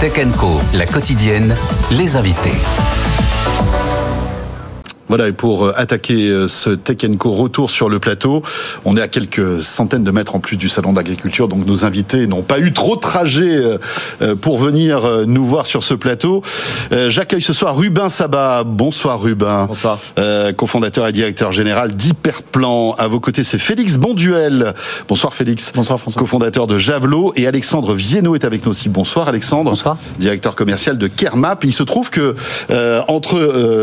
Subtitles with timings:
[0.00, 1.56] Tech Co, la quotidienne,
[1.90, 2.54] les invités.
[5.08, 8.42] Voilà, et pour euh, attaquer euh, ce Tech Co retour sur le plateau,
[8.84, 12.26] on est à quelques centaines de mètres en plus du salon d'agriculture, donc nos invités
[12.26, 13.56] n'ont pas eu trop de trajet
[14.20, 16.42] euh, pour venir nous voir sur ce plateau.
[17.08, 18.64] J'accueille ce soir Rubin Sabat.
[18.64, 19.66] Bonsoir Rubin.
[19.66, 19.98] Bonsoir.
[20.56, 22.94] cofondateur et directeur général d'Hyperplan.
[22.98, 24.74] À vos côtés, c'est Félix Bonduel.
[25.08, 25.72] Bonsoir Félix.
[25.74, 26.20] Bonsoir François.
[26.20, 27.32] Cofondateur de Javelot.
[27.36, 28.88] Et Alexandre Vienno est avec nous aussi.
[28.88, 29.70] Bonsoir Alexandre.
[29.70, 29.96] Bonsoir.
[30.18, 31.64] Directeur commercial de Kermap.
[31.64, 32.34] Il se trouve que
[33.08, 33.38] entre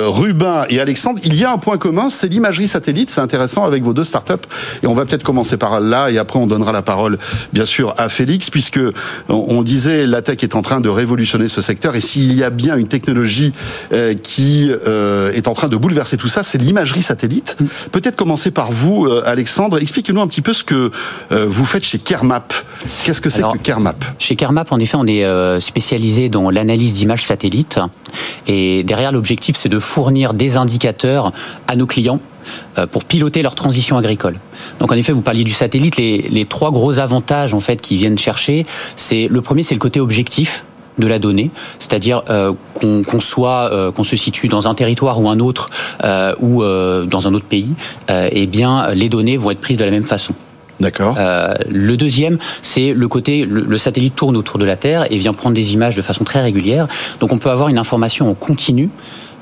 [0.07, 3.09] Rubin et Alexandre, il y a un point commun, c'est l'imagerie satellite.
[3.09, 4.33] C'est intéressant avec vos deux startups.
[4.83, 7.17] Et on va peut-être commencer par là, et après on donnera la parole,
[7.53, 8.79] bien sûr, à Félix, puisque
[9.29, 11.95] on disait la tech est en train de révolutionner ce secteur.
[11.95, 13.53] Et s'il y a bien une technologie
[13.93, 17.57] euh, qui euh, est en train de bouleverser tout ça, c'est l'imagerie satellite.
[17.91, 19.79] Peut-être commencer par vous, euh, Alexandre.
[19.81, 20.91] Expliquez-nous un petit peu ce que
[21.31, 22.53] vous faites chez Kermap.
[23.03, 24.03] Qu'est-ce que c'est que Kermap?
[24.19, 25.25] Chez Kermap, en effet, on est
[25.59, 27.79] spécialisé dans l'analyse d'images satellites.
[28.47, 31.04] Et derrière, l'objectif, c'est de fournir des indicateurs
[31.67, 32.19] à nos clients
[32.77, 34.35] euh, pour piloter leur transition agricole.
[34.79, 38.17] Donc en effet, vous parliez du satellite, les, trois gros avantages en fait qui viennent
[38.17, 40.65] chercher, c'est le premier, c'est le côté objectif
[40.97, 45.27] de la donnée, c'est-à-dire euh, qu'on soit euh, qu'on se situe dans un territoire ou
[45.29, 45.69] un autre
[46.39, 47.73] ou dans un autre pays,
[48.09, 50.33] eh bien les données vont être prises de la même façon.
[50.81, 51.17] D'accord.
[51.69, 55.55] le deuxième, c'est le côté le, satellite tourne autour de la Terre et vient prendre
[55.55, 56.87] des images de façon très régulière.
[57.19, 58.89] Donc on peut avoir une information en continu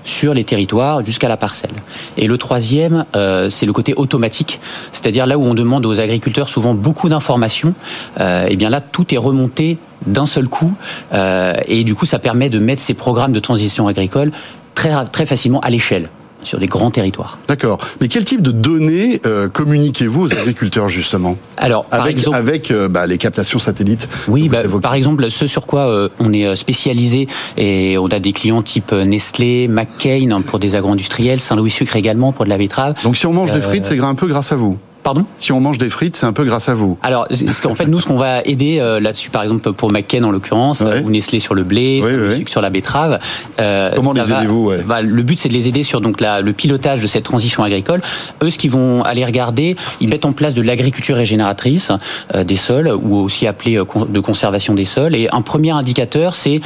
[0.03, 1.71] sur les territoires jusqu'à la parcelle.
[2.17, 4.59] Et le troisième, euh, c'est le côté automatique,
[4.91, 7.73] c'est-à-dire là où on demande aux agriculteurs souvent beaucoup d'informations,
[8.19, 10.73] euh, et bien là tout est remonté d'un seul coup,
[11.13, 14.31] euh, et du coup ça permet de mettre ces programmes de transition agricole
[14.75, 16.09] très très facilement à l'échelle
[16.43, 17.37] sur des grands territoires.
[17.47, 17.79] D'accord.
[18.01, 21.37] Mais quel type de données euh, communiquez-vous aux agriculteurs justement?
[21.57, 24.07] Alors, par avec, exemple, avec euh, bah, les captations satellites.
[24.27, 27.27] Oui, bah, par exemple, ce sur quoi euh, on est spécialisé
[27.57, 32.45] et on a des clients type Nestlé, McCain pour des agro-industriels, Saint-Louis Sucre également pour
[32.45, 32.95] de la betterave.
[33.03, 34.77] Donc si on mange des frites, c'est un peu grâce à vous?
[35.03, 36.97] Pardon Si on mange des frites, c'est un peu grâce à vous.
[37.03, 37.27] Alors,
[37.65, 40.81] en fait, nous, ce qu'on va aider euh, là-dessus, par exemple pour McCain en l'occurrence,
[40.81, 42.01] ou Nestlé sur le blé,
[42.47, 43.19] sur la betterave.
[43.59, 44.71] Euh, Comment les aidez-vous
[45.01, 48.01] Le but, c'est de les aider sur donc la, le pilotage de cette transition agricole.
[48.41, 51.91] Eux, ce qu'ils vont aller regarder, ils mettent en place de l'agriculture régénératrice
[52.33, 55.15] euh, des sols, ou aussi appelée de conservation des sols.
[55.15, 56.61] Et un premier indicateur, c'est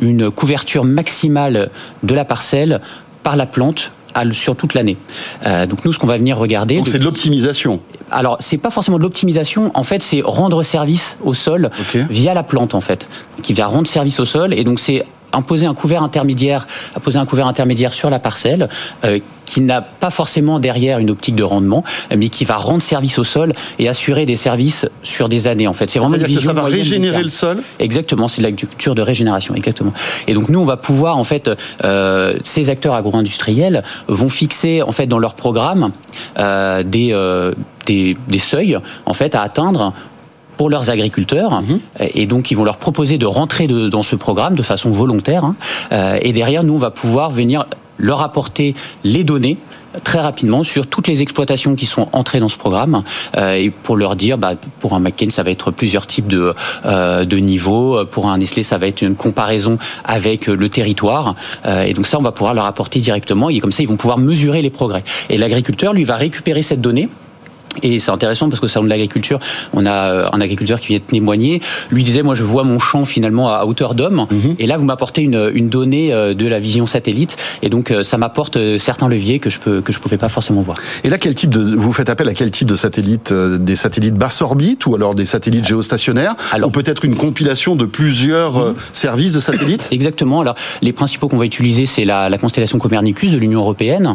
[0.00, 1.70] une couverture maximale
[2.02, 2.80] de la parcelle
[3.22, 3.92] par la plante
[4.32, 4.96] sur toute l'année.
[5.44, 6.76] Euh, donc nous, ce qu'on va venir regarder.
[6.76, 7.80] Donc c'est de l'optimisation.
[8.10, 9.70] Alors c'est pas forcément de l'optimisation.
[9.74, 11.70] En fait, c'est rendre service au sol
[12.10, 13.08] via la plante en fait,
[13.42, 14.54] qui va rendre service au sol.
[14.54, 15.04] Et donc c'est
[15.34, 18.68] imposer un couvert intermédiaire, à poser un couvert intermédiaire sur la parcelle,
[19.04, 21.84] euh, qui n'a pas forcément derrière une optique de rendement,
[22.16, 25.68] mais qui va rendre service au sol et assurer des services sur des années.
[25.68, 26.50] En fait, c'est vraiment une vision.
[26.50, 27.62] Que ça va régénérer le sol.
[27.78, 29.92] Exactement, c'est de l'agriculture de régénération, exactement.
[30.26, 31.50] Et donc nous, on va pouvoir en fait,
[31.84, 35.92] euh, ces acteurs agro-industriels vont fixer en fait dans leur programme
[36.38, 37.52] euh, des, euh,
[37.86, 39.92] des des seuils en fait à atteindre
[40.56, 41.80] pour leurs agriculteurs mhm.
[42.00, 45.56] et donc ils vont leur proposer de rentrer dans ce programme de façon volontaire hein.
[45.92, 47.66] euh, et derrière nous on va pouvoir venir
[47.98, 49.56] leur apporter les données
[50.02, 53.04] très rapidement sur toutes les exploitations qui sont entrées dans ce programme
[53.36, 56.54] euh, et pour leur dire bah, pour un McCain ça va être plusieurs types de,
[56.84, 61.36] euh, de niveaux pour un Nestlé ça va être une comparaison avec le territoire
[61.86, 64.18] et donc ça on va pouvoir leur apporter directement et comme ça ils vont pouvoir
[64.18, 67.08] mesurer les progrès et l'agriculteur lui va récupérer cette donnée
[67.82, 69.38] et c'est intéressant parce que ça de l'agriculture,
[69.72, 71.60] on a euh, un agriculteur qui vient de témoigner.
[71.90, 74.26] Lui disait, moi, je vois mon champ finalement à hauteur d'homme.
[74.30, 74.56] Mhm.
[74.58, 77.36] Et là, vous m'apportez une, une, donnée euh, de la vision satellite.
[77.62, 80.62] Et donc, euh, ça m'apporte certains leviers que je peux que je pouvais pas forcément
[80.62, 80.76] voir.
[81.02, 84.14] Et là, quel type de vous faites appel à quel type de satellite Des satellites
[84.14, 88.74] basse orbite ou alors des satellites géostationnaires alors, Ou peut-être une compilation de plusieurs mhm.
[88.92, 90.40] services de satellites Exactement.
[90.40, 94.14] Alors, les principaux qu'on va utiliser, c'est la, la, constellation Copernicus de l'Union européenne,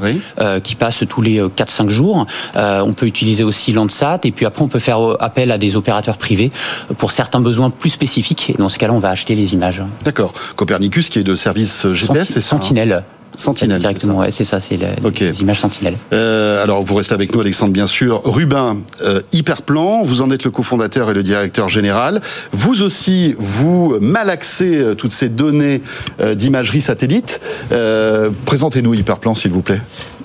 [0.63, 2.25] qui passe tous les 4-5 jours.
[2.55, 6.17] on peut utiliser aussi Landsat, et puis après on peut faire appel à des opérateurs
[6.17, 6.51] privés
[6.97, 8.51] pour certains besoins plus spécifiques.
[8.51, 9.83] Et dans ce cas-là, on va acheter les images.
[10.03, 10.33] D'accord.
[10.55, 13.03] Copernicus, qui est de service GPS, c'est hein Sentinelle.
[13.39, 13.79] Sentinelle.
[13.79, 15.95] Directement, c'est ça, c'est les images Sentinelle.
[16.11, 18.21] Euh, alors, vous restez avec nous, Alexandre, bien sûr.
[18.25, 22.21] Rubin, euh, Hyperplan, vous en êtes le cofondateur et le directeur général.
[22.51, 25.81] Vous aussi, vous malaxez euh, toutes ces données
[26.19, 27.39] euh, d'imagerie satellite.
[27.71, 29.79] Euh, Présentez-nous Hyperplan, s'il vous plaît.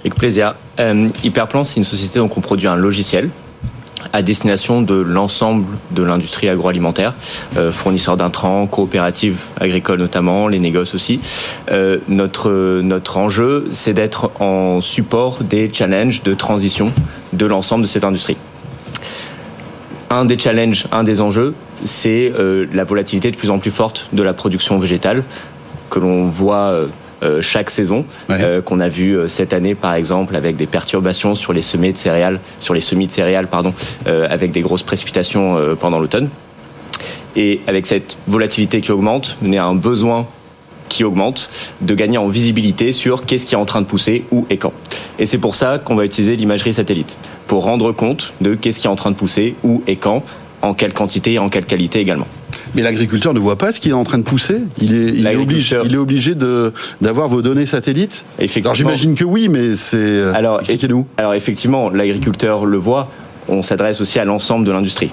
[0.04, 0.54] Avec plaisir.
[0.80, 3.30] Euh, Hyperplan, c'est une société donc on produit un logiciel
[4.12, 7.14] à destination de l'ensemble de l'industrie agroalimentaire,
[7.56, 11.20] euh, fournisseurs d'intrants, coopératives agricoles notamment, les négoces aussi.
[11.70, 16.92] Euh, notre, notre enjeu, c'est d'être en support des challenges de transition
[17.32, 18.36] de l'ensemble de cette industrie.
[20.10, 22.30] Un des challenges, un des enjeux, c'est
[22.72, 25.24] la volatilité de plus en plus forte de la production végétale
[25.88, 26.86] que l'on voit
[27.40, 28.04] chaque saison,
[28.64, 32.40] qu'on a vu cette année par exemple avec des perturbations sur les semis de céréales,
[32.58, 33.72] sur les semis de céréales pardon,
[34.06, 36.28] avec des grosses précipitations pendant l'automne.
[37.36, 40.26] Et avec cette volatilité qui augmente, on a un besoin
[40.88, 41.48] qui augmente,
[41.80, 44.72] de gagner en visibilité sur qu'est-ce qui est en train de pousser, où et quand.
[45.18, 48.86] Et c'est pour ça qu'on va utiliser l'imagerie satellite, pour rendre compte de qu'est-ce qui
[48.86, 50.22] est en train de pousser, où et quand,
[50.62, 52.26] en quelle quantité et en quelle qualité également.
[52.74, 54.58] Mais l'agriculteur ne voit pas ce qui est en train de pousser.
[54.80, 58.24] Il est, il est obligé, il est obligé de d'avoir vos données satellites.
[58.56, 59.96] Alors j'imagine que oui, mais c'est.
[59.96, 60.60] Euh, alors,
[61.34, 63.10] effectivement, l'agriculteur le voit.
[63.46, 65.10] On s'adresse aussi à l'ensemble de l'industrie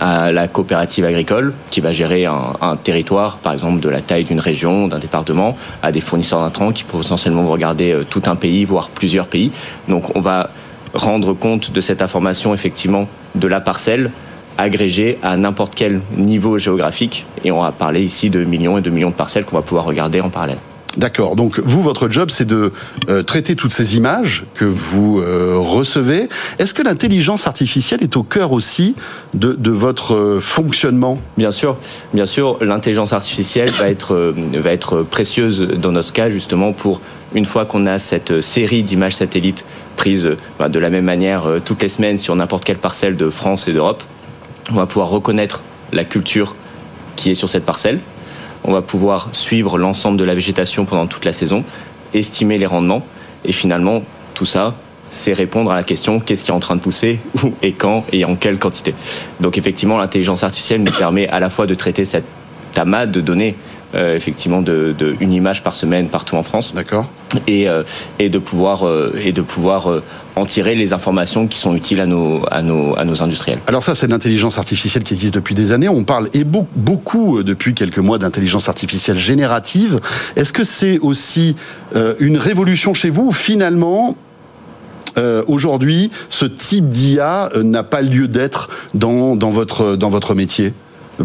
[0.00, 4.40] à la coopérative agricole qui va gérer un, territoire, par exemple de la taille d'une
[4.40, 8.64] région, d'un département, à des fournisseurs d'intrants qui potentiellement vont regarder euh, tout un pays,
[8.64, 9.50] voire plusieurs pays.
[9.88, 10.50] Donc on va
[10.94, 14.10] rendre compte de cette information effectivement de la parcelle
[14.58, 17.24] agrégée à n'importe quel niveau géographique.
[17.44, 19.84] Et on va parler ici de millions et de millions de parcelles qu'on va pouvoir
[19.84, 20.58] regarder en parallèle.
[20.96, 21.36] D'accord.
[21.36, 22.72] Donc vous, votre job, c'est de
[23.08, 26.28] euh, traiter toutes ces images que vous euh, recevez.
[26.58, 28.96] Est-ce que l'intelligence artificielle est au cœur aussi
[29.34, 31.20] de, de votre euh, fonctionnement?
[31.36, 31.76] Bien sûr,
[32.12, 32.58] bien sûr.
[32.60, 37.00] L'intelligence artificielle va être va être précieuse dans notre cas justement pour
[37.34, 39.64] une fois qu'on a cette série d'images satellites
[39.96, 43.68] prises bah, de la même manière toutes les semaines sur n'importe quelle parcelle de France
[43.68, 44.02] et d'Europe,
[44.70, 45.62] on va pouvoir reconnaître
[45.92, 46.54] la culture
[47.16, 48.00] qui est sur cette parcelle
[48.64, 51.64] on va pouvoir suivre l'ensemble de la végétation pendant toute la saison,
[52.14, 53.04] estimer les rendements,
[53.44, 54.02] et finalement,
[54.34, 54.74] tout ça,
[55.10, 58.04] c'est répondre à la question qu'est-ce qui est en train de pousser, où et quand
[58.12, 58.94] et en quelle quantité.
[59.40, 62.26] Donc effectivement, l'intelligence artificielle nous permet à la fois de traiter cette
[62.76, 63.56] amas de données
[63.94, 66.74] euh, effectivement de, une image par semaine partout en France.
[66.74, 67.06] D'accord.
[67.46, 67.84] Et, euh,
[68.18, 70.02] et de pouvoir euh, et de pouvoir
[70.36, 73.60] en tirer les informations qui sont utiles à nos à nos à nos industriels.
[73.66, 75.88] Alors ça c'est l'intelligence artificielle qui existe depuis des années.
[75.88, 80.00] On parle et beaucoup depuis quelques mois d'intelligence artificielle générative.
[80.36, 81.56] Est-ce que c'est aussi
[82.20, 84.16] une révolution chez vous ou finalement
[85.46, 90.72] aujourd'hui, ce type d'IA n'a pas lieu d'être dans, dans, votre, dans votre métier?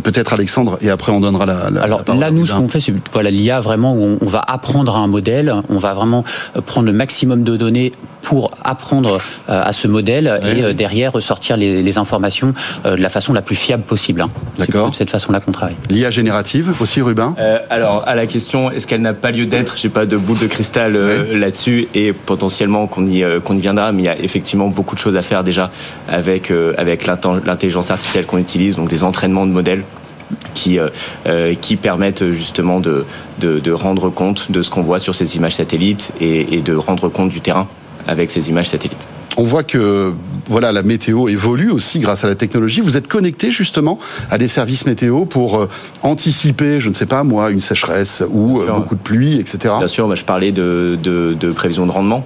[0.01, 2.93] Peut-être Alexandre, et après on donnera la, la Alors là, nous, ce qu'on fait, c'est
[3.11, 6.23] voilà l'IA vraiment où on, va apprendre un modèle, on va vraiment
[6.55, 7.93] euh, prendre le maximum de données
[8.23, 12.53] pour apprendre euh, à ce modèle et euh, derrière ressortir les, les, informations
[12.83, 14.21] de la façon la plus fiable possible.
[14.21, 14.29] Hein.
[14.57, 14.85] D'accord.
[14.87, 15.75] C'est de cette façon-là qu'on travaille.
[15.89, 17.35] L'IA générative aussi, Rubin?
[17.69, 19.75] Alors à la question, est-ce qu'elle n'a pas lieu d'être?
[19.77, 20.97] J'ai pas de boule de cristal
[21.31, 24.99] là-dessus et potentiellement qu'on y qu'on y viendra, mais il y a effectivement beaucoup de
[24.99, 25.69] choses à faire déjà
[26.07, 29.83] avec avec l'intelligence artificielle qu'on utilise, donc des entraînements de modèles
[30.53, 30.89] qui, euh,
[31.27, 33.05] euh, qui permettent justement de,
[33.39, 37.29] de, rendre compte de ce qu'on voit sur ces images satellites et, de rendre compte
[37.29, 37.67] du terrain
[38.07, 39.07] avec ces images satellites.
[39.37, 40.13] On voit que
[40.45, 42.81] voilà la météo évolue aussi grâce à la technologie.
[42.81, 43.97] Vous êtes connecté justement
[44.29, 45.69] à des services météo pour euh,
[46.03, 49.73] anticiper, je ne sais pas moi, une sécheresse ou beaucoup de pluie, etc.
[49.79, 52.25] Bien sûr, je parlais de, de, prévision de rendement.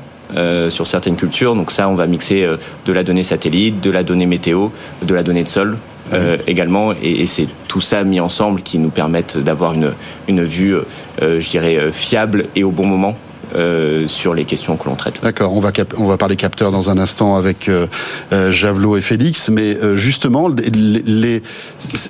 [0.70, 1.56] sur certaines cultures.
[1.56, 2.46] Donc ça, on va mixer
[2.86, 4.70] de la donnée satellite, de la donnée météo,
[5.02, 5.78] de la donnée de sol
[6.14, 6.94] euh, également.
[7.04, 9.92] Et, c'est tout ça mis ensemble qui nous permettent d'avoir une,
[10.28, 10.76] une vue,
[11.22, 13.18] euh, je dirais, euh, fiable et au bon moment
[13.56, 15.22] euh, sur les questions que l'on traite.
[15.24, 17.88] D'accord, on va, on va parler capteurs dans un instant avec euh,
[18.34, 21.42] euh Javelot et Félix, mais euh, justement, les,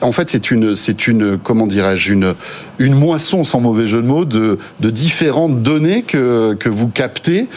[0.02, 2.34] en fait, c'est une, c'est une, comment dirais-je, une,
[2.80, 7.48] une moisson, sans mauvais jeu de mots, de, de différentes données que, que vous captez.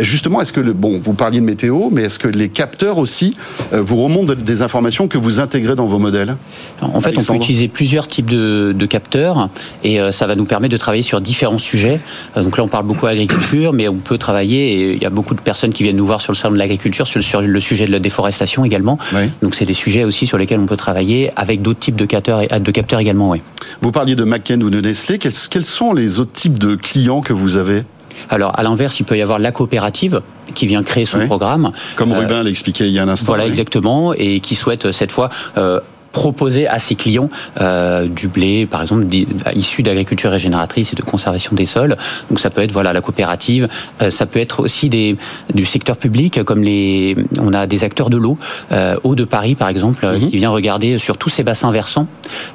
[0.00, 3.34] justement, est-ce que, le, bon, vous parliez de météo, mais est-ce que les capteurs aussi
[3.72, 6.36] vous remontent des informations que vous intégrez dans vos modèles?
[6.82, 9.48] En fait, on peut utiliser plusieurs types de, de capteurs
[9.82, 12.00] et ça va nous permettre de travailler sur différents sujets.
[12.36, 15.34] donc là, on parle beaucoup agriculture mais on peut travailler, et il y a beaucoup
[15.34, 17.92] de personnes qui viennent nous voir sur le salon de l'agriculture, sur, le sujet de
[17.92, 18.98] la déforestation également.
[19.42, 22.40] Donc c'est des sujets aussi sur lesquels on peut travailler avec d'autres types de capteurs,
[22.40, 23.30] de capteurs également.
[23.30, 23.42] Oui.
[23.80, 27.20] Vous parliez de McKen ou de Nestlé, quels, quels sont les autres types de clients
[27.20, 27.84] que vous avez?
[28.28, 30.20] Alors, à l'inverse, il peut y avoir la coopérative
[30.54, 31.72] qui vient créer son programme.
[31.96, 33.26] Comme Rubin l'a expliqué il y a un instant.
[33.26, 35.80] Voilà, exactement, et qui souhaite cette fois euh,
[36.12, 37.28] proposer à ses clients
[37.60, 39.06] euh, du blé, par exemple,
[39.54, 41.96] issu d'agriculture régénératrice et de conservation des sols.
[42.28, 43.68] Donc ça peut être voilà la coopérative,
[44.02, 45.16] euh, ça peut être aussi des
[45.54, 48.38] du secteur public comme les on a des acteurs de l'eau,
[48.72, 50.30] euh, eau de Paris par exemple, mhm.
[50.30, 52.06] qui vient regarder sur tous ces bassins versants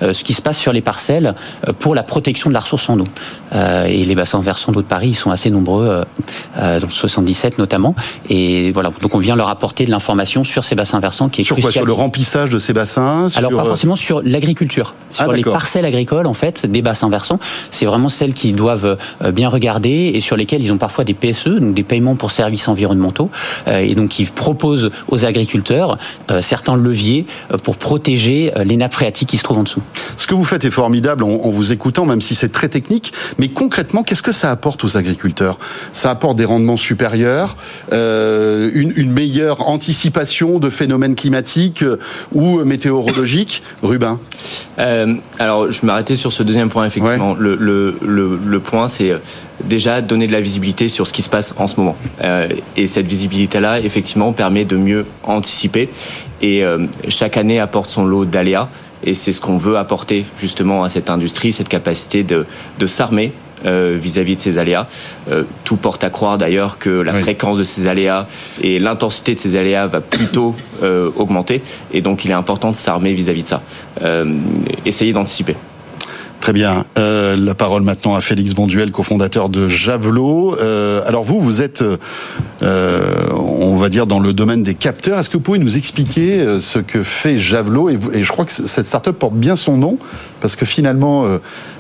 [0.02, 1.36] euh, ce qui se passe sur les parcelles
[1.68, 3.06] euh, pour la protection de la ressource en eau.
[3.88, 6.04] et les bassins versants d'eau de Paris, ils sont assez nombreux,
[6.58, 7.96] dans 77 notamment.
[8.30, 11.44] Et voilà, donc on vient leur apporter de l'information sur ces bassins versants qui est
[11.44, 11.72] sur crucial.
[11.72, 13.28] Quoi, sur le remplissage de ces bassins?
[13.36, 17.40] Alors pas forcément sur l'agriculture, sur les parcelles agricoles en fait des bassins versants.
[17.72, 18.98] C'est vraiment celles qui doivent
[19.34, 22.68] bien regarder et sur lesquelles ils ont parfois des PSE, donc des paiements pour services
[22.68, 23.30] environnementaux,
[23.68, 25.98] et donc ils proposent aux agriculteurs
[26.42, 27.26] certains leviers
[27.64, 29.82] pour protéger les nappes phréatiques qui se trouvent en dessous.
[30.18, 33.14] Ce que vous faites est formidable en, vous écoutant, même si c'est très technique.
[33.38, 35.58] Mais concrètement, qu'est-ce que ça apporte aux agriculteurs?
[35.94, 37.58] Ça apporte des rendements supérieurs,
[37.94, 41.98] euh, une, une, meilleure anticipation de phénomènes climatiques euh,
[42.34, 43.35] ou météorologiques.
[43.82, 44.20] Rubin
[44.80, 47.36] euh, Alors, je m'arrêtais sur ce deuxième point, effectivement.
[47.38, 49.18] Le, le, le, le, point, c'est euh,
[49.64, 51.96] déjà donner de la visibilité sur ce qui se passe en ce moment.
[52.24, 55.90] Euh, et cette visibilité-là, effectivement, permet de mieux anticiper.
[56.42, 56.64] Et
[57.08, 58.70] chaque année apporte son lot d'aléas.
[59.04, 62.46] Et c'est ce qu'on veut apporter justement à cette industrie, cette capacité de,
[62.78, 63.34] de s'armer
[63.66, 64.88] euh, vis-à-vis de ces aléas.
[65.32, 68.28] Euh, tout porte à croire d'ailleurs que la fréquence de ces aléas
[68.62, 71.62] et l'intensité de ces aléas va plutôt euh, augmenter.
[71.92, 73.62] Et donc il est important de s'armer vis-à-vis de ça.
[74.86, 75.56] essayer d'anticiper.
[76.46, 76.86] Très bien.
[77.00, 80.56] Euh, la parole maintenant à Félix Bonduel, cofondateur de Javelot.
[80.62, 81.84] Euh, alors vous, vous êtes,
[82.62, 85.18] euh, on va dire, dans le domaine des capteurs.
[85.18, 88.86] Est-ce que vous pouvez nous expliquer ce que fait Javelot et, je crois que cette
[88.86, 89.98] startup porte bien son nom
[90.40, 91.26] parce que finalement,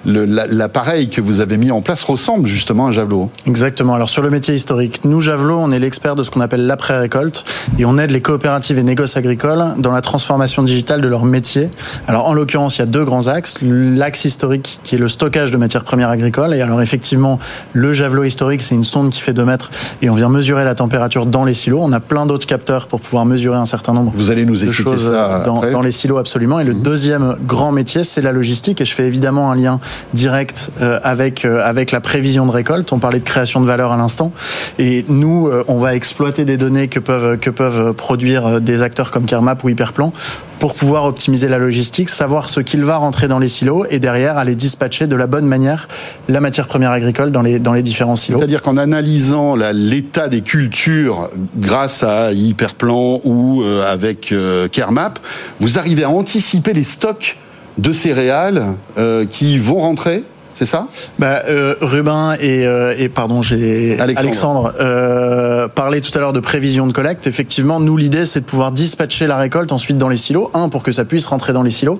[0.05, 3.29] l'appareil que vous avez mis en place ressemble justement à Javelot.
[3.45, 3.93] Exactement.
[3.93, 7.43] Alors sur le métier historique, nous Javelot, on est l'expert de ce qu'on appelle l'après-récolte
[7.77, 11.69] et on aide les coopératives et négoces agricoles dans la transformation digitale de leur métier.
[12.07, 13.59] Alors en l'occurrence, il y a deux grands axes.
[13.61, 16.53] L'axe historique qui est le stockage de matières premières agricoles.
[16.53, 17.39] Et alors effectivement,
[17.73, 19.71] le javelot historique, c'est une sonde qui fait 2 mètres
[20.01, 21.79] et on vient mesurer la température dans les silos.
[21.81, 24.71] On a plein d'autres capteurs pour pouvoir mesurer un certain nombre Vous allez nous de
[24.71, 26.59] choses ça dans, dans, les silos absolument.
[26.59, 26.81] Et le mhm.
[26.81, 28.81] deuxième grand métier, c'est la logistique.
[28.81, 29.79] Et je fais évidemment un lien
[30.13, 32.91] direct euh, avec euh, avec la prévision de récolte.
[32.93, 34.31] On parlait de création de valeur à l'instant.
[34.79, 39.11] Et nous, euh, on va exploiter des données que peuvent que peuvent produire des acteurs
[39.11, 40.13] comme Kermap ou Hyperplan
[40.59, 44.37] pour pouvoir optimiser la logistique, savoir ce qu'il va rentrer dans les silos et derrière
[44.37, 45.87] aller dispatcher de la bonne manière
[46.29, 48.39] la matière première agricole dans les, dans les différents silos.
[48.39, 55.19] C'est-à-dire qu'en analysant l'état des cultures grâce à Hyperplan ou euh, avec euh, Kermap,
[55.59, 57.37] vous arrivez à anticiper les stocks
[57.77, 58.63] de céréales
[58.97, 60.23] euh, qui vont rentrer
[60.55, 60.87] c'est ça?
[61.19, 66.39] Bah, euh, Rubin et, euh, et pardon, j'ai Alexandre, euh, parlait tout à l'heure de
[66.39, 67.27] prévision de collecte.
[67.27, 70.49] Effectivement, nous l'idée c'est de pouvoir dispatcher la récolte ensuite dans les silos.
[70.53, 71.99] Un pour que ça puisse rentrer dans les silos,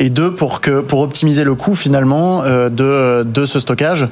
[0.00, 4.06] et deux pour que pour optimiser le coût finalement euh, de de ce stockage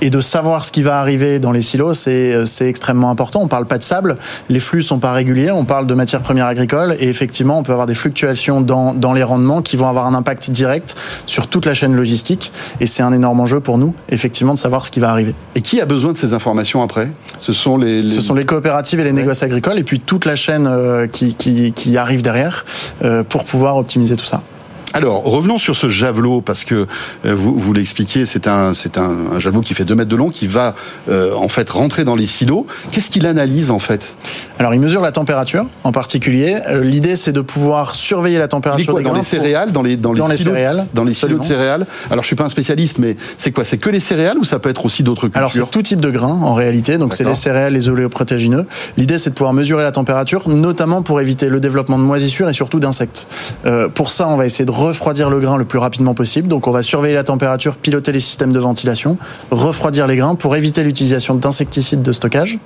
[0.00, 1.94] et de savoir ce qui va arriver dans les silos.
[1.94, 3.42] C'est c'est extrêmement important.
[3.42, 4.16] On parle pas de sable,
[4.48, 5.52] les flux sont pas réguliers.
[5.52, 9.12] On parle de matières premières agricoles et effectivement on peut avoir des fluctuations dans dans
[9.12, 12.50] les rendements qui vont avoir un impact direct sur toute la chaîne logistique.
[12.80, 15.34] Et c'est un énorme enjeu pour nous, effectivement, de savoir ce qui va arriver.
[15.54, 17.08] Et qui a besoin de ces informations après?
[17.38, 20.36] Ce sont les, Ce sont les coopératives et les négoces agricoles, et puis toute la
[20.36, 22.64] chaîne euh, qui, qui, qui arrive derrière
[23.02, 24.42] euh, pour pouvoir optimiser tout ça.
[24.92, 26.86] Alors, revenons sur ce javelot, parce que
[27.24, 30.30] euh, vous, vous l'expliquiez, c'est un, c'est un, javelot qui fait 2 mètres de long,
[30.30, 30.74] qui va
[31.08, 32.66] euh, en fait rentrer dans les silos.
[32.92, 34.16] Qu'est-ce qu'il analyse en fait?
[34.58, 36.56] Alors, il mesure la température en particulier.
[36.68, 39.96] Euh, l'idée, c'est de pouvoir surveiller la température quoi, des dans les céréales, dans les
[39.96, 41.86] dans les, silos, céréales, dans les silos de céréales?
[42.10, 43.64] Alors, je suis pas un spécialiste, mais c'est quoi?
[43.64, 46.00] C'est que les céréales ou ça peut être aussi d'autres cultures Alors, c'est tout type
[46.00, 46.96] de grains en réalité.
[46.96, 48.66] Donc, c'est les céréales, les oléoprotéagineux.
[48.96, 52.54] L'idée, c'est de pouvoir mesurer la température, notamment pour éviter le développement de moisissures et
[52.54, 53.28] surtout d'insectes.
[53.94, 56.48] Pour ça, on va essayer de refroidir le grain le plus rapidement possible.
[56.48, 59.18] Donc on va surveiller la température, piloter les systèmes de ventilation,
[59.50, 62.58] refroidir les grains pour éviter l'utilisation d'insecticides de stockage.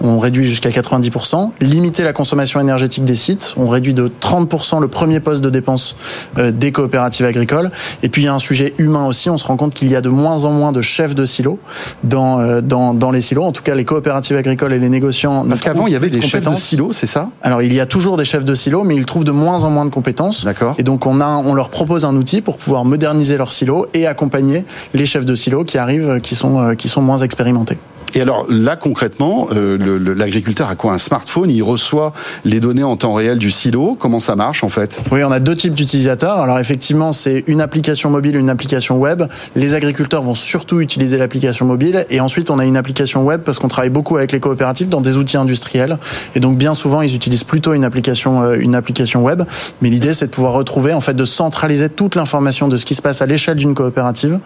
[0.00, 3.54] On réduit jusqu'à 90%, limiter la consommation énergétique des sites.
[3.56, 5.94] On réduit de 30% le premier poste de dépense
[6.38, 7.70] euh, des coopératives agricoles.
[8.02, 9.30] Et puis il y a un sujet humain aussi.
[9.30, 11.60] On se rend compte qu'il y a de moins en moins de chefs de silos
[12.02, 13.44] dans, euh, dans, dans les silos.
[13.44, 15.46] En tout cas, les coopératives agricoles et les négociants.
[15.48, 17.30] Parce qu'avant, il y avait des chefs de silos, c'est ça?
[17.42, 19.70] Alors il y a toujours des chefs de silos, mais ils trouvent de moins en
[19.70, 20.44] moins de compétences.
[20.44, 20.74] D'accord.
[20.78, 24.06] Et donc on, a, on leur propose un outil pour pouvoir moderniser leurs silos et
[24.06, 27.78] accompagner les chefs de silos qui arrivent, qui sont, euh, qui sont moins expérimentés.
[28.14, 29.78] Et alors là concrètement, euh,
[30.14, 32.12] l'agriculteur a quoi Un smartphone, il reçoit
[32.44, 33.96] les données en temps réel du silo?
[33.98, 35.00] Comment ça marche en fait?
[35.10, 36.38] Oui, on a deux types d'utilisateurs.
[36.38, 39.22] Alors effectivement, c'est une application mobile, une application web.
[39.56, 43.58] Les agriculteurs vont surtout utiliser l'application mobile, et ensuite on a une application web parce
[43.58, 45.98] qu'on travaille beaucoup avec les coopératives dans des outils industriels.
[46.34, 49.42] Et donc bien souvent, ils utilisent plutôt une application, euh, une application web.
[49.80, 52.94] Mais l'idée, c'est de pouvoir retrouver, en fait, de centraliser toute l'information de ce qui
[52.94, 54.38] se passe à l'échelle d'une coopérative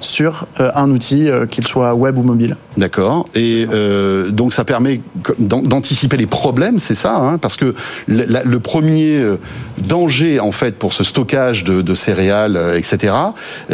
[0.00, 2.56] sur euh, un outil, qu'il soit web ou mobile.
[2.76, 3.13] D'accord.
[3.14, 3.28] D'accord.
[3.34, 5.00] Et euh, donc ça permet
[5.38, 7.74] d'anticiper les problèmes, c'est ça, hein, parce que
[8.06, 9.36] le, premier euh,
[9.78, 13.14] danger en fait pour ce stockage de, céréales, euh, etc.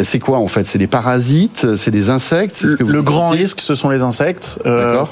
[0.01, 0.65] C'est quoi en fait?
[0.65, 2.65] C'est des parasites, c'est des insectes.
[2.79, 4.59] le grand risque, ce sont les insectes,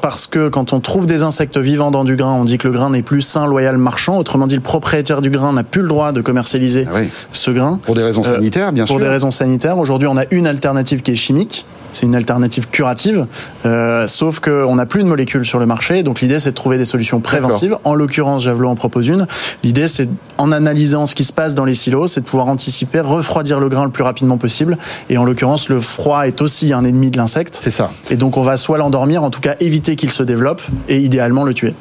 [0.02, 2.74] parce que quand on trouve des insectes vivants dans du grain, on dit que le
[2.74, 4.18] grain n'est plus sain, loyal, marchand.
[4.18, 7.00] Autrement dit, le propriétaire du grain n'a plus le droit de commercialiser ah
[7.32, 7.80] ce grain.
[7.84, 8.96] Pour des raisons sanitaires, bien sûr.
[8.96, 9.78] Pour des raisons sanitaires.
[9.78, 13.26] Aujourd'hui, on a une alternative qui est chimique c'est une alternative curative,
[13.66, 16.04] euh, sauf qu'on n'a plus de molécules sur le marché.
[16.04, 17.78] Donc l'idée, c'est de trouver des solutions préventives.
[17.84, 19.28] En l'occurrence, Javelot en propose une.
[19.64, 23.00] L'idée, c'est en analysant ce qui se passe dans les silos, c'est de pouvoir anticiper,
[23.00, 24.78] refroidir le grain le plus rapidement possible.
[25.10, 27.58] Et en l'occurrence, le froid est aussi un ennemi de l'insecte.
[27.60, 27.92] C'est ça.
[28.10, 31.44] Et donc on va soit l'endormir, en tout cas éviter qu'il se développe, et idéalement
[31.44, 31.74] le tuer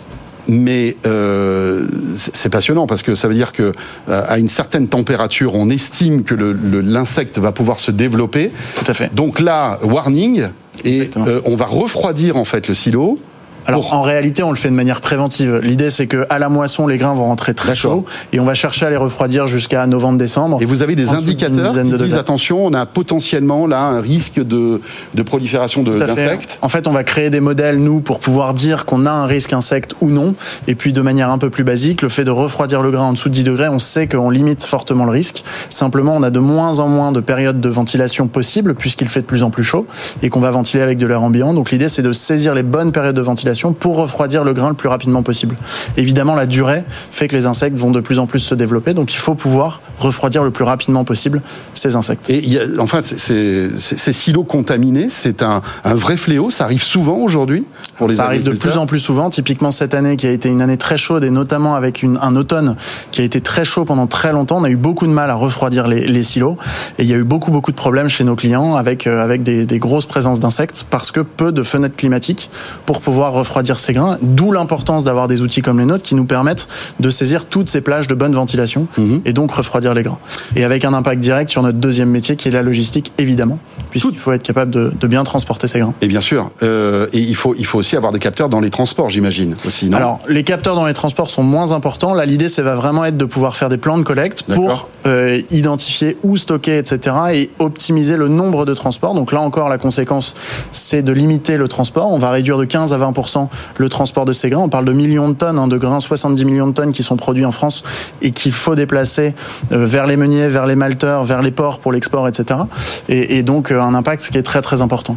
[0.48, 1.86] mais euh,
[2.16, 3.72] c'est passionnant parce que ça veut dire que
[4.08, 8.50] euh, à une certaine température, on estime que l'insecte va pouvoir se développer.
[8.76, 9.14] Tout à fait.
[9.14, 10.48] Donc là, warning,
[10.84, 13.18] et euh, on va refroidir en fait le silo.
[13.68, 15.60] Alors en réalité, on le fait de manière préventive.
[15.62, 18.54] L'idée, c'est que à la moisson, les grains vont rentrer très chauds et on va
[18.54, 20.58] chercher à les refroidir jusqu'à novembre-décembre.
[20.62, 24.80] Et vous avez des indicateurs qui disent attention, on a potentiellement là un risque de,
[25.14, 26.58] de prolifération d'insectes.
[26.62, 29.52] En fait, on va créer des modèles nous pour pouvoir dire qu'on a un risque
[29.52, 30.34] insecte ou non.
[30.66, 33.12] Et puis de manière un peu plus basique, le fait de refroidir le grain en
[33.12, 35.44] dessous de 10 degrés, on sait qu'on limite fortement le risque.
[35.68, 39.26] Simplement, on a de moins en moins de périodes de ventilation possibles puisqu'il fait de
[39.26, 39.86] plus en plus chaud
[40.22, 41.52] et qu'on va ventiler avec de l'air ambiant.
[41.52, 44.74] Donc l'idée, c'est de saisir les bonnes périodes de ventilation pour refroidir le grain le
[44.74, 45.56] plus rapidement possible.
[45.96, 49.12] Évidemment, la durée fait que les insectes vont de plus en plus se développer, donc
[49.12, 51.42] il faut pouvoir refroidir le plus rapidement possible
[51.74, 52.30] ces insectes.
[52.30, 53.70] Et enfin, ces,
[54.12, 56.50] silos contaminés, c'est un, vrai fléau.
[56.50, 57.64] Ça arrive souvent aujourd'hui
[57.98, 59.30] pour les Ça arrive de plus en plus souvent.
[59.30, 62.76] Typiquement cette année, qui a été une année très chaude et notamment avec un automne
[63.12, 65.34] qui a été très chaud pendant très longtemps, on a eu beaucoup de mal à
[65.34, 66.56] refroidir les, silos
[66.98, 69.42] et il y a eu beaucoup beaucoup de problèmes chez nos clients avec euh, avec
[69.42, 72.50] des, des grosses présences d'insectes parce que peu de fenêtres climatiques
[72.86, 74.18] pour pouvoir refroidir ces grains.
[74.22, 76.68] D'où l'importance d'avoir des outils comme les nôtres qui nous permettent
[77.00, 79.22] de saisir toutes ces plages de bonne ventilation mhm.
[79.24, 80.18] et donc refroidir les grains.
[80.56, 83.58] Et avec un impact direct sur notre deuxième métier qui est la logistique, évidemment,
[83.90, 85.94] puisqu'il faut être capable de, bien transporter ces grains.
[86.02, 88.70] Et bien sûr, euh, et il faut, il faut aussi avoir des capteurs dans les
[88.70, 89.96] transports, j'imagine, aussi, non?
[89.96, 92.14] Alors, les capteurs dans les transports sont moins importants.
[92.14, 95.40] Là, l'idée, c'est va vraiment être de pouvoir faire des plans de collecte pour euh,
[95.50, 99.14] identifier où stocker, etc., et optimiser le nombre de transports.
[99.14, 100.34] Donc là encore, la conséquence,
[100.72, 102.10] c'est de limiter le transport.
[102.10, 104.62] On va réduire de 15 à 20% le transport de ces grains.
[104.62, 107.16] On parle de millions de tonnes hein, de grains, 70 millions de tonnes qui sont
[107.16, 107.82] produits en France
[108.22, 109.34] et qu'il faut déplacer
[109.72, 112.60] euh, vers les meuniers, vers les malteurs, vers les ports pour l'export, etc.
[113.08, 115.16] Et, et donc euh, un impact qui est très très important.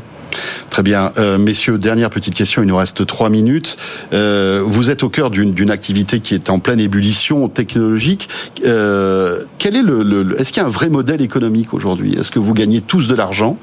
[0.69, 1.11] Très bien.
[1.17, 3.77] Euh, messieurs, dernière petite question, il nous reste trois minutes.
[4.13, 8.29] Euh, vous êtes au cœur d'une activité qui est en pleine ébullition technologique.
[8.65, 12.15] Euh, quel est le, Est-ce qu'il y a un vrai modèle économique aujourd'hui?
[12.17, 13.57] Est-ce que vous gagnez tous de l'argent?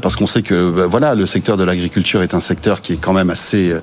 [0.00, 3.00] Parce qu'on sait que bah, voilà, le secteur de l'agriculture est un secteur qui est
[3.00, 3.74] quand même assez,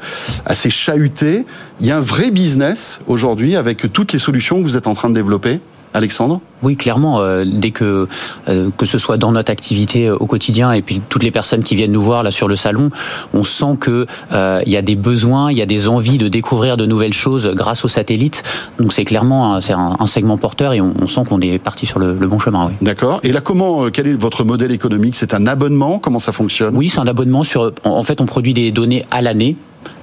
[0.45, 1.45] assez chahuté.
[1.81, 4.93] Il y a un vrai business aujourd'hui avec toutes les solutions que vous êtes en
[4.93, 5.59] train de développer?
[5.93, 7.19] Alexandre Oui, clairement.
[7.19, 8.07] Euh, dès que
[8.47, 11.63] euh, que ce soit dans notre activité euh, au quotidien et puis toutes les personnes
[11.63, 12.89] qui viennent nous voir là sur le salon,
[13.33, 14.05] on sent que
[14.65, 17.47] il y a des besoins, il y a des envies de découvrir de nouvelles choses
[17.55, 18.43] grâce aux satellites.
[18.79, 22.13] Donc c'est clairement c'est un, segment porteur et on, sent qu'on est parti sur le,
[22.13, 22.67] bon chemin.
[22.67, 22.73] Oui.
[22.81, 23.19] D'accord.
[23.23, 25.15] Et là, comment quel est votre modèle économique?
[25.15, 25.99] C'est un abonnement?
[25.99, 26.75] Comment ça fonctionne?
[26.75, 27.71] Oui, c'est un abonnement sur.
[27.83, 29.55] En fait, on produit des données à l'année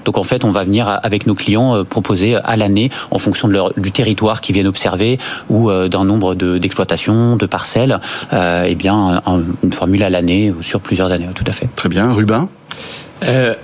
[0.04, 3.48] donc en fait, on va venir avec nos clients euh, proposer à l'année, en fonction
[3.48, 8.00] de leur, du territoire qu'ils viennent observer ou euh, d'un nombre d'exploitations, de, parcelles,
[8.32, 9.22] euh, eh bien
[9.62, 11.68] une formule à l'année sur plusieurs années, tout à fait.
[11.76, 12.48] Très bien, Rubin?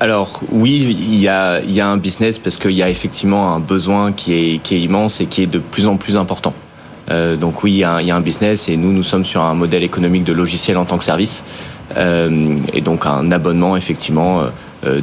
[0.00, 3.54] alors oui, il y a, il y a un business parce qu'il y a effectivement
[3.54, 6.52] un besoin qui est, qui est immense et qui est de plus en plus important.
[7.08, 9.24] donc oui, il y, a un, il y, a un, business et nous, nous sommes
[9.24, 11.44] sur un modèle économique de logiciel en tant que service.
[11.96, 14.46] et donc un abonnement effectivement euh,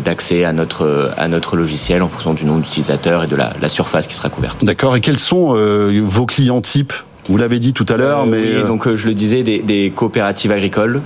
[0.03, 4.07] d'accès à notre, à notre logiciel en fonction du nombre d'utilisateurs et de la, surface
[4.07, 4.63] qui sera couverte.
[4.65, 4.95] D'accord.
[4.95, 6.93] Et quels sont euh, vos clients types?
[7.29, 10.51] Vous l'avez dit tout à l'heure, euh, mais oui, donc je le disais, des, coopératives
[10.51, 11.01] agricoles.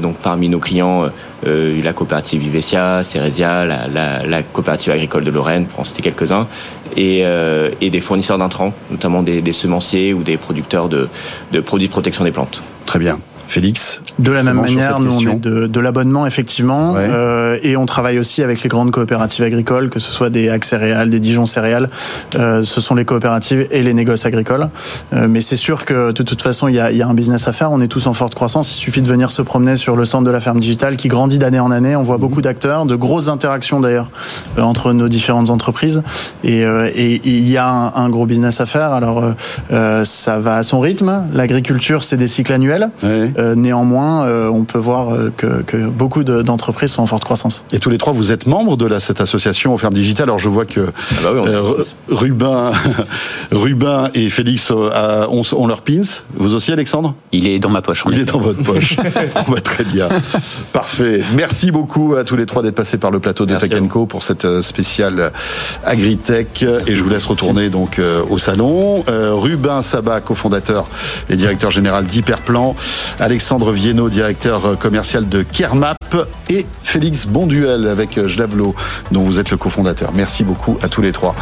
[0.00, 1.10] donc parmi nos clients,
[1.44, 6.46] la coopérative Vivesia, Ceresia, la, coopérative agricole de Lorraine, pour en citer quelques-uns,
[6.96, 7.24] et,
[7.80, 11.08] des fournisseurs d'intrants, notamment des, semenciers ou des producteurs de,
[11.52, 12.62] de produits de protection des plantes.
[12.86, 13.20] Très bien.
[13.48, 14.00] Félix?
[14.20, 18.42] De la même manière, nous on est de, l'abonnement effectivement, euh, et on travaille aussi
[18.42, 21.88] avec les grandes coopératives agricoles, que ce soit des Ac céréales, des Dijon céréales.
[22.34, 24.68] Euh, ce sont les coopératives et les négoces agricoles.
[25.14, 27.48] Euh, mais c'est sûr que de toute façon, il y a, y a, un business
[27.48, 27.72] à faire.
[27.72, 28.70] On est tous en forte croissance.
[28.70, 31.38] Il suffit de venir se promener sur le centre de la ferme digitale qui grandit
[31.38, 31.96] d'année en année.
[31.96, 32.20] On voit mhm.
[32.20, 34.10] beaucoup d'acteurs, de grosses interactions d'ailleurs
[34.58, 36.02] entre nos différentes entreprises.
[36.44, 36.62] Et
[37.24, 38.92] il y a un, un, gros business à faire.
[38.92, 39.24] Alors
[40.04, 41.24] ça va à son rythme.
[41.32, 42.90] L'agriculture, c'est des cycles annuels.
[43.04, 47.64] Euh, néanmoins, terrain, on peut voir que, que beaucoup d'entreprises sont en forte croissance.
[47.72, 50.28] Et tous les trois, vous êtes membres de la, cette association aux fermes digitales.
[50.28, 51.50] Alors je vois que ah bah oui,
[52.08, 52.72] Rubin,
[53.50, 56.00] Rubin et Félix ont, ont leur pins.
[56.34, 57.14] Vous aussi, Alexandre?
[57.32, 58.04] Il est dans ma poche.
[58.10, 58.96] Il est dans votre poche.
[59.48, 60.08] on va très bien.
[60.72, 61.22] Parfait.
[61.34, 64.22] Merci beaucoup à tous les trois d'être passés par le plateau de Tech Co pour
[64.22, 65.32] cette spéciale
[65.84, 66.64] Agritech.
[66.86, 69.02] Et je vous laisse retourner donc au salon.
[69.06, 70.86] Rubin Sabat, cofondateur
[71.28, 72.74] et directeur général d'Hyperplan.
[73.18, 75.96] Alexandre Directeur commercial de Kermap.
[76.48, 78.74] Et Félix Bonduel avec Jlavlo,
[79.12, 80.10] dont vous êtes le cofondateur.
[80.14, 81.34] Merci beaucoup à tous les trois.